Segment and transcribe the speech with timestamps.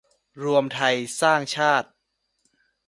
[0.43, 1.87] รวมไทยสร้างชาติ